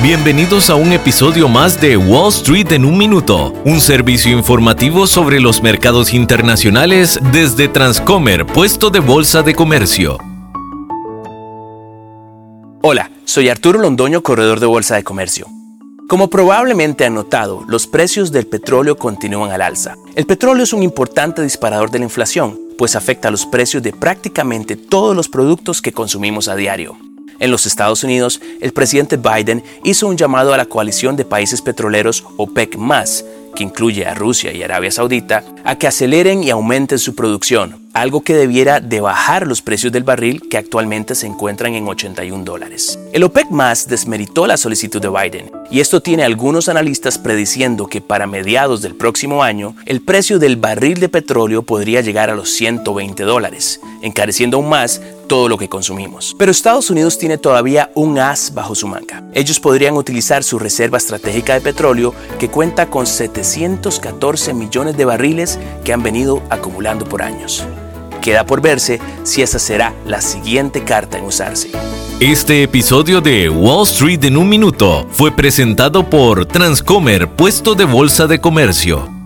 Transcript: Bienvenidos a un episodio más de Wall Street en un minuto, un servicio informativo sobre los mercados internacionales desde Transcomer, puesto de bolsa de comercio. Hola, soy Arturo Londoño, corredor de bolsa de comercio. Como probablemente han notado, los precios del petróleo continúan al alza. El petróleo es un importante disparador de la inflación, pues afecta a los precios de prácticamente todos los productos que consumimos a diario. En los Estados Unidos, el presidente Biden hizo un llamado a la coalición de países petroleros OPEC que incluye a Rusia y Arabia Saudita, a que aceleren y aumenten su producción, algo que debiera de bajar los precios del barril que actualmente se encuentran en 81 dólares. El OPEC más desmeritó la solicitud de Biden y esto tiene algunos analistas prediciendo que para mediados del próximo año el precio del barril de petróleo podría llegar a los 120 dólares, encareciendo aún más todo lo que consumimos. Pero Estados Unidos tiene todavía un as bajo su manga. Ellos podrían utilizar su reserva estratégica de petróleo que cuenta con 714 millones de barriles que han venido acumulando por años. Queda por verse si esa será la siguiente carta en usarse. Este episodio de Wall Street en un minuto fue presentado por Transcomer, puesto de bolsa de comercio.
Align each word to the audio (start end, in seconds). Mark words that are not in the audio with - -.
Bienvenidos 0.00 0.70
a 0.70 0.76
un 0.76 0.92
episodio 0.92 1.48
más 1.48 1.80
de 1.80 1.96
Wall 1.96 2.28
Street 2.28 2.70
en 2.70 2.84
un 2.84 2.96
minuto, 2.96 3.52
un 3.64 3.80
servicio 3.80 4.30
informativo 4.30 5.08
sobre 5.08 5.40
los 5.40 5.60
mercados 5.60 6.14
internacionales 6.14 7.18
desde 7.32 7.66
Transcomer, 7.66 8.46
puesto 8.46 8.90
de 8.90 9.00
bolsa 9.00 9.42
de 9.42 9.56
comercio. 9.56 10.16
Hola, 12.80 13.10
soy 13.24 13.48
Arturo 13.48 13.80
Londoño, 13.80 14.22
corredor 14.22 14.60
de 14.60 14.66
bolsa 14.66 14.94
de 14.94 15.02
comercio. 15.02 15.48
Como 16.08 16.30
probablemente 16.30 17.04
han 17.04 17.14
notado, 17.14 17.64
los 17.66 17.88
precios 17.88 18.30
del 18.30 18.46
petróleo 18.46 18.96
continúan 18.96 19.50
al 19.50 19.62
alza. 19.62 19.96
El 20.14 20.26
petróleo 20.26 20.62
es 20.62 20.72
un 20.72 20.84
importante 20.84 21.42
disparador 21.42 21.90
de 21.90 21.98
la 21.98 22.04
inflación, 22.04 22.56
pues 22.78 22.94
afecta 22.94 23.26
a 23.26 23.32
los 23.32 23.46
precios 23.46 23.82
de 23.82 23.92
prácticamente 23.92 24.76
todos 24.76 25.16
los 25.16 25.28
productos 25.28 25.82
que 25.82 25.90
consumimos 25.90 26.46
a 26.46 26.54
diario. 26.54 26.96
En 27.40 27.50
los 27.50 27.66
Estados 27.66 28.04
Unidos, 28.04 28.40
el 28.60 28.72
presidente 28.72 29.16
Biden 29.16 29.62
hizo 29.84 30.08
un 30.08 30.16
llamado 30.16 30.52
a 30.52 30.56
la 30.56 30.66
coalición 30.66 31.16
de 31.16 31.24
países 31.24 31.62
petroleros 31.62 32.24
OPEC 32.36 32.76
que 33.54 33.64
incluye 33.64 34.06
a 34.06 34.14
Rusia 34.14 34.52
y 34.52 34.62
Arabia 34.62 34.90
Saudita, 34.90 35.44
a 35.64 35.76
que 35.76 35.86
aceleren 35.86 36.44
y 36.44 36.50
aumenten 36.50 36.98
su 36.98 37.14
producción, 37.14 37.87
algo 37.92 38.22
que 38.22 38.34
debiera 38.34 38.80
de 38.80 39.00
bajar 39.00 39.46
los 39.46 39.62
precios 39.62 39.92
del 39.92 40.04
barril 40.04 40.42
que 40.48 40.56
actualmente 40.56 41.14
se 41.14 41.26
encuentran 41.26 41.74
en 41.74 41.86
81 41.88 42.44
dólares. 42.44 42.98
El 43.12 43.24
OPEC 43.24 43.50
más 43.50 43.88
desmeritó 43.88 44.46
la 44.46 44.56
solicitud 44.56 45.00
de 45.00 45.08
Biden 45.08 45.50
y 45.70 45.80
esto 45.80 46.00
tiene 46.00 46.24
algunos 46.24 46.68
analistas 46.68 47.18
prediciendo 47.18 47.86
que 47.86 48.00
para 48.00 48.26
mediados 48.26 48.82
del 48.82 48.94
próximo 48.94 49.42
año 49.42 49.74
el 49.86 50.00
precio 50.00 50.38
del 50.38 50.56
barril 50.56 51.00
de 51.00 51.08
petróleo 51.08 51.62
podría 51.62 52.00
llegar 52.00 52.30
a 52.30 52.34
los 52.34 52.50
120 52.50 53.22
dólares, 53.24 53.80
encareciendo 54.02 54.58
aún 54.58 54.68
más 54.68 55.00
todo 55.28 55.48
lo 55.48 55.58
que 55.58 55.68
consumimos. 55.68 56.34
Pero 56.38 56.50
Estados 56.50 56.90
Unidos 56.90 57.18
tiene 57.18 57.38
todavía 57.38 57.90
un 57.94 58.18
as 58.18 58.54
bajo 58.54 58.74
su 58.74 58.88
manga. 58.88 59.22
Ellos 59.34 59.60
podrían 59.60 59.94
utilizar 59.94 60.42
su 60.42 60.58
reserva 60.58 60.98
estratégica 60.98 61.54
de 61.54 61.60
petróleo 61.60 62.14
que 62.38 62.48
cuenta 62.48 62.88
con 62.88 63.06
714 63.06 64.54
millones 64.54 64.96
de 64.96 65.04
barriles 65.04 65.58
que 65.84 65.92
han 65.92 66.02
venido 66.02 66.42
acumulando 66.48 67.04
por 67.04 67.22
años. 67.22 67.66
Queda 68.20 68.44
por 68.44 68.60
verse 68.60 69.00
si 69.22 69.42
esa 69.42 69.58
será 69.58 69.94
la 70.04 70.20
siguiente 70.20 70.84
carta 70.84 71.18
en 71.18 71.24
usarse. 71.24 71.70
Este 72.20 72.62
episodio 72.64 73.20
de 73.20 73.48
Wall 73.48 73.84
Street 73.84 74.24
en 74.24 74.36
un 74.36 74.48
minuto 74.48 75.06
fue 75.10 75.30
presentado 75.30 76.08
por 76.08 76.46
Transcomer, 76.46 77.28
puesto 77.28 77.74
de 77.74 77.84
bolsa 77.84 78.26
de 78.26 78.40
comercio. 78.40 79.17